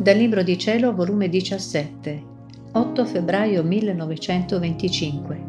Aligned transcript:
Dal 0.00 0.16
Libro 0.16 0.44
di 0.44 0.56
Cielo, 0.56 0.94
volume 0.94 1.28
17, 1.28 2.22
8 2.70 3.04
febbraio 3.04 3.64
1925. 3.64 5.44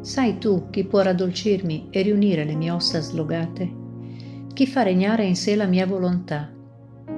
Sai 0.00 0.38
tu 0.38 0.70
chi 0.70 0.84
può 0.84 1.02
raddolcirmi 1.02 1.88
e 1.90 2.00
riunire 2.00 2.44
le 2.44 2.54
mie 2.54 2.70
ossa 2.70 3.00
slogate? 3.00 3.70
Chi 4.54 4.66
fa 4.66 4.80
regnare 4.84 5.26
in 5.26 5.36
sé 5.36 5.54
la 5.54 5.66
mia 5.66 5.84
volontà? 5.86 6.50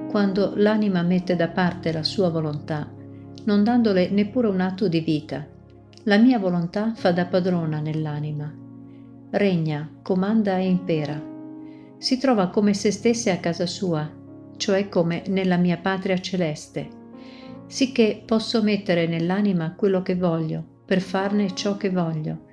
Quando 0.09 0.51
l'anima 0.57 1.03
mette 1.03 1.37
da 1.37 1.47
parte 1.47 1.93
la 1.93 2.03
sua 2.03 2.27
volontà, 2.27 2.91
non 3.45 3.63
dandole 3.63 4.09
neppure 4.09 4.49
un 4.49 4.59
atto 4.59 4.89
di 4.89 4.99
vita, 4.99 5.47
la 6.03 6.17
mia 6.17 6.37
volontà 6.37 6.91
fa 6.95 7.13
da 7.13 7.27
padrona 7.27 7.79
nell'anima. 7.79 8.53
Regna, 9.29 9.89
comanda 10.01 10.57
e 10.57 10.67
impera. 10.67 11.17
Si 11.97 12.17
trova 12.17 12.49
come 12.49 12.73
se 12.73 12.91
stesse 12.91 13.31
a 13.31 13.37
casa 13.37 13.65
sua, 13.65 14.17
cioè 14.59 14.89
come 14.89 15.23
nella 15.27 15.55
mia 15.55 15.77
patria 15.77 16.19
celeste, 16.19 16.89
sicché 17.65 18.21
posso 18.25 18.61
mettere 18.61 19.07
nell'anima 19.07 19.73
quello 19.73 20.01
che 20.01 20.15
voglio, 20.15 20.63
per 20.85 20.99
farne 20.99 21.55
ciò 21.55 21.77
che 21.77 21.89
voglio, 21.89 22.45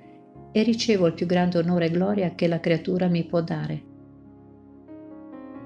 e 0.53 0.63
ricevo 0.63 1.05
il 1.05 1.13
più 1.13 1.25
grande 1.25 1.57
onore 1.57 1.87
e 1.87 1.91
gloria 1.91 2.33
che 2.33 2.47
la 2.47 2.61
creatura 2.61 3.07
mi 3.07 3.25
può 3.25 3.41
dare. 3.41 3.83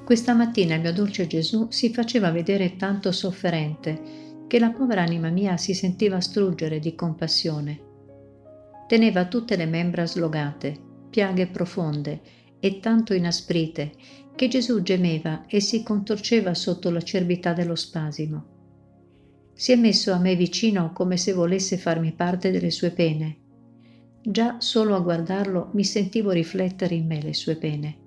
Questa 0.04 0.34
mattina 0.34 0.76
il 0.76 0.82
mio 0.82 0.92
dolce 0.92 1.28
Gesù 1.28 1.68
si 1.70 1.94
faceva 1.94 2.32
vedere 2.32 2.76
tanto 2.76 3.12
sofferente 3.12 4.02
che 4.48 4.60
la 4.60 4.72
povera 4.72 5.04
anima 5.04 5.30
mia 5.30 5.56
si 5.58 5.74
sentiva 5.74 6.20
struggere 6.20 6.80
di 6.80 6.96
compassione. 6.96 7.80
Teneva 8.88 9.26
tutte 9.26 9.56
le 9.56 9.68
membra 9.68 10.06
slogate, 10.06 10.78
piaghe 11.10 11.48
profonde 11.48 12.20
e 12.62 12.80
tanto 12.80 13.14
inasprite 13.14 13.92
che 14.34 14.48
Gesù 14.48 14.82
gemeva 14.82 15.46
e 15.48 15.60
si 15.60 15.84
contorceva 15.84 16.54
sotto 16.54 16.90
l'acerbità 16.90 17.52
dello 17.52 17.76
spasimo. 17.76 18.46
Si 19.54 19.74
è 19.74 19.76
messo 19.76 20.14
a 20.14 20.18
me 20.18 20.36
vicino 20.36 20.94
come 20.94 21.18
se 21.18 21.34
volesse 21.34 21.76
farmi 21.76 22.14
parte 22.14 22.50
delle 22.50 22.72
sue 22.72 22.92
pene. 22.92 23.36
Già 24.24 24.62
solo 24.62 24.96
a 24.96 25.00
guardarlo 25.02 25.72
mi 25.74 25.84
sentivo 25.84 26.32
riflettere 26.32 26.96
in 26.96 27.06
me 27.06 27.22
le 27.22 27.34
sue 27.34 27.58
pene. 27.58 27.98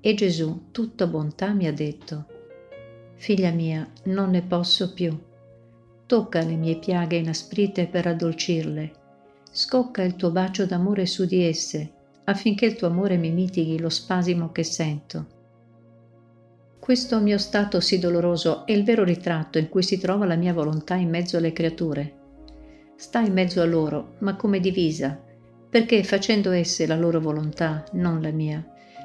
E 0.00 0.14
Gesù, 0.14 0.68
tutta 0.70 1.08
bontà, 1.08 1.52
mi 1.52 1.66
ha 1.66 1.72
detto, 1.72 2.26
Figlia 3.16 3.50
mia, 3.50 3.90
non 4.04 4.30
ne 4.30 4.42
posso 4.42 4.92
più 4.92 5.18
tocca 6.12 6.42
le 6.42 6.56
mie 6.56 6.76
piaghe 6.76 7.16
inasprite 7.16 7.86
per 7.86 8.06
addolcirle. 8.06 8.92
Scocca 9.50 10.02
il 10.02 10.14
tuo 10.14 10.30
bacio 10.30 10.66
d'amore 10.66 11.06
su 11.06 11.24
di 11.24 11.42
esse, 11.42 11.90
affinché 12.24 12.66
il 12.66 12.76
tuo 12.76 12.88
amore 12.88 13.16
mi 13.16 13.30
mitighi 13.30 13.78
lo 13.78 13.88
spasimo 13.88 14.52
che 14.52 14.64
sento. 14.64 15.26
Questo 16.78 17.20
mio 17.20 17.38
stato 17.38 17.80
sì 17.80 17.98
doloroso 17.98 18.66
è 18.66 18.72
il 18.72 18.84
vero 18.84 19.04
ritratto 19.04 19.58
in 19.58 19.68
cui 19.68 19.82
si 19.82 19.98
trova 19.98 20.26
la 20.26 20.34
mia 20.34 20.52
volontà 20.52 20.94
in 20.94 21.10
mezzo 21.10 21.36
alle 21.36 21.52
creature. 21.52 22.20
Sta 22.96 23.20
in 23.20 23.32
mezzo 23.32 23.60
a 23.60 23.64
loro, 23.64 24.14
ma 24.18 24.34
come 24.36 24.58
divisa, 24.60 25.20
perché 25.70 26.02
facendo 26.02 26.50
esse 26.50 26.86
la 26.86 26.96
loro 26.96 27.20
volontà, 27.20 27.84
non 27.92 28.20
la 28.20 28.30
mia, 28.30 28.64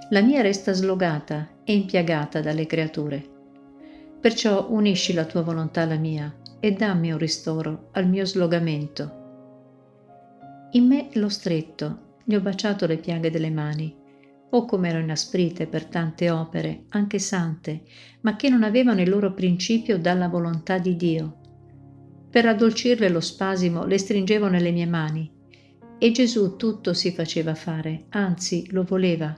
la 0.09 0.21
mia 0.21 0.41
resta 0.41 0.73
slogata 0.73 1.49
e 1.63 1.73
impiagata 1.73 2.41
dalle 2.41 2.65
creature. 2.65 3.23
Perciò 4.19 4.67
unisci 4.69 5.13
la 5.13 5.25
tua 5.25 5.41
volontà 5.41 5.81
alla 5.81 5.97
mia, 5.97 6.33
e 6.59 6.71
dammi 6.71 7.11
un 7.11 7.17
ristoro 7.17 7.89
al 7.91 8.07
mio 8.07 8.25
slogamento. 8.25 9.25
In 10.71 10.87
me 10.87 11.09
l'ho 11.13 11.29
stretto, 11.29 11.99
gli 12.27 12.35
ho 12.35 12.41
baciato 12.41 12.85
le 12.87 12.97
piaghe 12.97 13.31
delle 13.31 13.49
mani, 13.49 13.95
o 14.49 14.65
come 14.65 14.89
ero 14.89 14.99
inasprite 14.99 15.65
per 15.65 15.85
tante 15.85 16.29
opere, 16.29 16.83
anche 16.89 17.19
sante, 17.19 17.83
ma 18.21 18.35
che 18.35 18.49
non 18.49 18.63
avevano 18.63 18.99
il 18.99 19.07
loro 19.09 19.31
principio 19.31 19.97
dalla 19.97 20.27
volontà 20.27 20.77
di 20.77 20.97
Dio. 20.97 21.37
Per 22.29 22.45
addolcirle 22.45 23.07
lo 23.07 23.21
spasimo 23.21 23.85
le 23.85 23.97
stringevo 23.97 24.49
nelle 24.49 24.71
mie 24.71 24.85
mani, 24.85 25.31
e 25.97 26.11
Gesù 26.11 26.57
tutto 26.57 26.93
si 26.93 27.13
faceva 27.13 27.55
fare, 27.55 28.07
anzi 28.09 28.67
lo 28.71 28.83
voleva. 28.83 29.33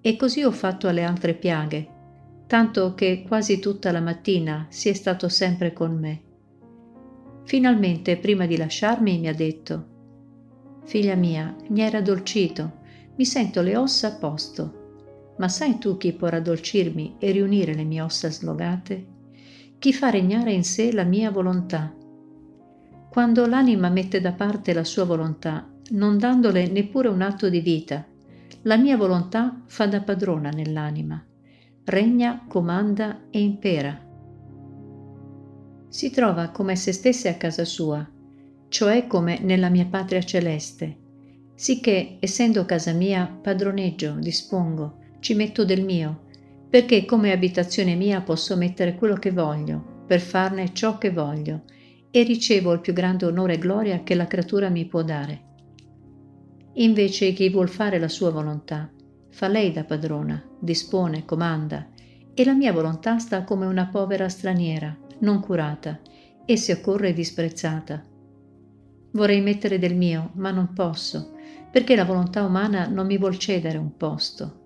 E 0.00 0.16
così 0.16 0.42
ho 0.42 0.50
fatto 0.50 0.88
alle 0.88 1.04
altre 1.04 1.34
piaghe, 1.34 1.88
tanto 2.48 2.92
che 2.94 3.22
quasi 3.24 3.60
tutta 3.60 3.92
la 3.92 4.00
mattina 4.00 4.66
si 4.68 4.88
è 4.88 4.94
stato 4.94 5.28
sempre 5.28 5.72
con 5.72 5.96
me. 5.96 6.22
Finalmente, 7.44 8.16
prima 8.16 8.46
di 8.46 8.56
lasciarmi, 8.56 9.20
mi 9.20 9.28
ha 9.28 9.34
detto, 9.34 9.89
Figlia 10.84 11.14
mia, 11.14 11.54
mi 11.68 11.82
hai 11.82 11.90
raddolcito, 11.90 12.78
mi 13.16 13.24
sento 13.24 13.62
le 13.62 13.76
ossa 13.76 14.08
a 14.08 14.12
posto, 14.12 15.34
ma 15.38 15.48
sai 15.48 15.78
tu 15.78 15.96
chi 15.96 16.12
può 16.12 16.28
raddolcirmi 16.28 17.16
e 17.18 17.30
riunire 17.30 17.74
le 17.74 17.84
mie 17.84 18.00
ossa 18.00 18.30
slogate? 18.30 19.06
Chi 19.78 19.92
fa 19.92 20.10
regnare 20.10 20.52
in 20.52 20.64
sé 20.64 20.92
la 20.92 21.04
mia 21.04 21.30
volontà? 21.30 21.94
Quando 23.10 23.46
l'anima 23.46 23.88
mette 23.88 24.20
da 24.20 24.32
parte 24.32 24.72
la 24.72 24.84
sua 24.84 25.04
volontà, 25.04 25.68
non 25.90 26.18
dandole 26.18 26.66
neppure 26.68 27.08
un 27.08 27.22
atto 27.22 27.48
di 27.48 27.60
vita, 27.60 28.06
la 28.62 28.76
mia 28.76 28.96
volontà 28.96 29.62
fa 29.66 29.86
da 29.86 30.00
padrona 30.02 30.50
nell'anima, 30.50 31.24
regna, 31.84 32.44
comanda 32.46 33.22
e 33.30 33.40
impera 33.40 34.08
si 35.90 36.10
trova 36.10 36.50
come 36.50 36.76
se 36.76 36.92
stesse 36.92 37.28
a 37.28 37.34
casa 37.34 37.64
sua, 37.64 38.08
cioè 38.70 39.08
come 39.08 39.40
nella 39.40 39.68
mia 39.68 39.84
patria 39.84 40.22
celeste, 40.22 40.96
sicché, 41.54 42.16
essendo 42.20 42.64
casa 42.64 42.92
mia, 42.92 43.26
padroneggio, 43.26 44.12
dispongo, 44.18 44.98
ci 45.18 45.34
metto 45.34 45.64
del 45.64 45.84
mio, 45.84 46.22
perché 46.70 47.04
come 47.04 47.32
abitazione 47.32 47.96
mia 47.96 48.20
posso 48.20 48.56
mettere 48.56 48.94
quello 48.94 49.16
che 49.16 49.32
voglio, 49.32 50.04
per 50.06 50.20
farne 50.20 50.72
ciò 50.72 50.98
che 50.98 51.10
voglio, 51.10 51.64
e 52.12 52.22
ricevo 52.22 52.72
il 52.72 52.80
più 52.80 52.92
grande 52.92 53.26
onore 53.26 53.54
e 53.54 53.58
gloria 53.58 54.02
che 54.04 54.14
la 54.14 54.28
creatura 54.28 54.68
mi 54.68 54.86
può 54.86 55.02
dare. 55.02 55.48
Invece 56.74 57.32
chi 57.32 57.50
vuol 57.50 57.68
fare 57.68 57.98
la 57.98 58.08
sua 58.08 58.30
volontà, 58.30 58.88
fa 59.30 59.48
lei 59.48 59.72
da 59.72 59.82
padrona, 59.82 60.40
dispone, 60.60 61.24
comanda, 61.24 61.88
e 62.32 62.44
la 62.44 62.54
mia 62.54 62.72
volontà 62.72 63.18
sta 63.18 63.42
come 63.42 63.66
una 63.66 63.88
povera 63.88 64.28
straniera, 64.28 64.96
non 65.18 65.40
curata, 65.40 66.00
e 66.44 66.56
se 66.56 66.72
occorre 66.72 67.12
disprezzata. 67.12 68.04
Vorrei 69.12 69.40
mettere 69.40 69.78
del 69.78 69.96
mio, 69.96 70.30
ma 70.34 70.50
non 70.50 70.72
posso, 70.72 71.32
perché 71.70 71.96
la 71.96 72.04
volontà 72.04 72.44
umana 72.44 72.86
non 72.86 73.06
mi 73.06 73.18
vuol 73.18 73.38
cedere 73.38 73.78
un 73.78 73.96
posto. 73.96 74.58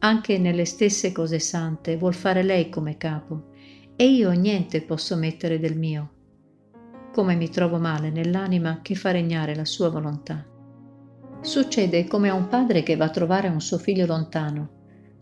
Anche 0.00 0.38
nelle 0.38 0.64
stesse 0.64 1.12
cose 1.12 1.38
sante 1.38 1.96
vuol 1.96 2.14
fare 2.14 2.42
lei 2.42 2.68
come 2.68 2.96
capo, 2.96 3.50
e 3.96 4.06
io 4.06 4.30
niente 4.32 4.82
posso 4.82 5.16
mettere 5.16 5.58
del 5.58 5.76
mio. 5.76 6.10
Come 7.12 7.34
mi 7.34 7.48
trovo 7.48 7.78
male 7.78 8.10
nell'anima 8.10 8.80
che 8.82 8.94
fa 8.94 9.10
regnare 9.10 9.54
la 9.54 9.64
sua 9.64 9.90
volontà. 9.90 10.46
Succede 11.40 12.06
come 12.06 12.28
a 12.28 12.34
un 12.34 12.48
padre 12.48 12.82
che 12.82 12.96
va 12.96 13.06
a 13.06 13.10
trovare 13.10 13.48
un 13.48 13.60
suo 13.60 13.78
figlio 13.78 14.06
lontano, 14.06 14.70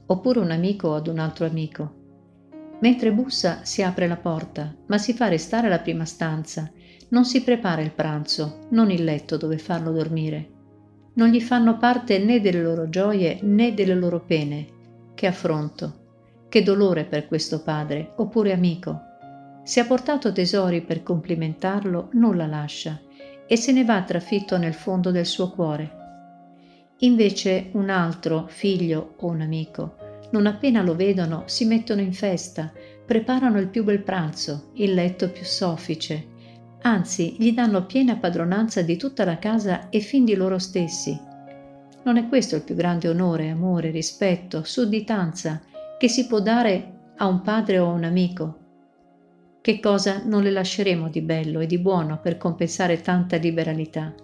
oppure 0.07 0.41
un 0.41 0.51
amico 0.51 0.95
ad 0.95 1.07
un 1.07 1.19
altro 1.19 1.47
amico 1.47 1.99
Mentre 2.81 3.13
bussa 3.13 3.65
si 3.65 3.83
apre 3.83 4.07
la 4.07 4.17
porta, 4.17 4.73
ma 4.87 4.99
si 4.99 5.13
fa 5.13 5.27
restare 5.27 5.69
la 5.69 5.81
prima 5.81 6.05
stanza. 6.05 6.71
Non 7.11 7.25
si 7.25 7.43
prepara 7.43 7.81
il 7.81 7.93
pranzo, 7.93 8.67
non 8.71 8.91
il 8.91 9.03
letto 9.03 9.37
dove 9.37 9.57
farlo 9.57 9.93
dormire. 9.93 10.51
Non 11.15 11.29
gli 11.29 11.41
fanno 11.41 11.79
parte 11.79 12.19
né 12.19 12.41
delle 12.41 12.63
loro 12.63 12.89
gioie 12.89 13.39
né 13.43 13.73
delle 13.73 13.95
loro 13.95 14.21
pene. 14.21 14.67
Che 15.15 15.27
affronto, 15.27 16.47
che 16.49 16.63
dolore 16.63 17.05
per 17.05 17.27
questo 17.27 17.63
padre, 17.63 18.13
oppure 18.17 18.53
amico. 18.53 19.01
Se 19.65 19.81
ha 19.81 19.87
portato 19.87 20.33
tesori 20.33 20.83
per 20.83 21.03
complimentarlo, 21.03 22.11
non 22.13 22.37
la 22.37 22.47
lascia 22.47 23.01
e 23.47 23.57
se 23.57 23.73
ne 23.73 23.85
va 23.85 24.03
trafitto 24.03 24.59
nel 24.59 24.75
fondo 24.75 25.11
del 25.11 25.27
suo 25.27 25.51
cuore. 25.51 25.97
Invece 26.99 27.71
un 27.73 27.89
altro, 27.89 28.47
figlio 28.49 29.15
o 29.17 29.29
un 29.29 29.41
amico, 29.41 29.97
non 30.31 30.47
appena 30.47 30.83
lo 30.83 30.95
vedono 30.95 31.45
si 31.47 31.65
mettono 31.65 32.03
in 32.03 32.13
festa, 32.13 32.71
preparano 33.07 33.59
il 33.59 33.69
più 33.69 33.85
bel 33.85 34.03
pranzo, 34.03 34.71
il 34.75 34.93
letto 34.93 35.31
più 35.31 35.45
soffice, 35.45 36.37
anzi 36.89 37.37
gli 37.39 37.53
danno 37.53 37.85
piena 37.85 38.17
padronanza 38.17 38.81
di 38.81 38.97
tutta 38.97 39.25
la 39.25 39.39
casa 39.39 39.91
e 39.91 40.01
fin 40.01 40.25
di 40.25 40.35
loro 40.35 40.59
stessi. 40.59 41.19
Non 42.05 42.17
è 42.17 42.27
questo 42.29 42.57
il 42.57 42.63
più 42.63 42.75
grande 42.75 43.09
onore, 43.09 43.51
amore, 43.51 43.91
rispetto, 43.91 44.63
sudditanza 44.65 45.61
che 45.99 46.09
si 46.09 46.27
può 46.27 46.41
dare 46.41 47.13
a 47.17 47.27
un 47.27 47.43
padre 47.43 47.79
o 47.79 47.91
a 47.91 47.93
un 47.93 48.05
amico? 48.05 48.59
Che 49.61 49.81
cosa 49.81 50.23
non 50.25 50.43
le 50.43 50.51
lasceremo 50.51 51.09
di 51.09 51.21
bello 51.21 51.61
e 51.61 51.67
di 51.67 51.79
buono 51.79 52.21
per 52.21 52.39
compensare 52.39 53.03
tanta 53.03 53.37
liberalità? 53.37 54.15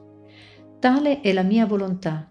Tale 0.78 1.20
è 1.20 1.32
la 1.32 1.43
mia 1.43 1.66
volontà. 1.66 2.31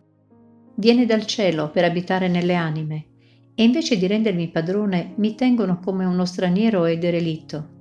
Viene 0.75 1.05
dal 1.05 1.25
cielo 1.27 1.69
per 1.69 1.83
abitare 1.83 2.27
nelle 2.27 2.55
anime 2.55 3.05
e 3.53 3.63
invece 3.63 3.97
di 3.97 4.07
rendermi 4.07 4.47
padrone 4.49 5.13
mi 5.17 5.35
tengono 5.35 5.79
come 5.79 6.05
uno 6.05 6.25
straniero 6.25 6.85
e 6.85 6.97
derelitto. 6.97 7.72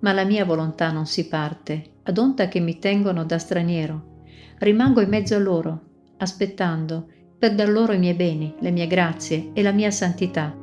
Ma 0.00 0.12
la 0.12 0.24
mia 0.24 0.44
volontà 0.44 0.90
non 0.90 1.06
si 1.06 1.28
parte, 1.28 1.98
ad 2.04 2.18
onta 2.18 2.48
che 2.48 2.60
mi 2.60 2.78
tengono 2.78 3.24
da 3.24 3.38
straniero. 3.38 4.22
Rimango 4.58 5.00
in 5.00 5.08
mezzo 5.08 5.34
a 5.34 5.38
loro, 5.38 5.82
aspettando, 6.18 7.08
per 7.38 7.54
dar 7.54 7.68
loro 7.68 7.92
i 7.92 7.98
miei 7.98 8.14
beni, 8.14 8.54
le 8.60 8.70
mie 8.70 8.86
grazie 8.86 9.50
e 9.54 9.62
la 9.62 9.72
mia 9.72 9.90
santità, 9.90 10.54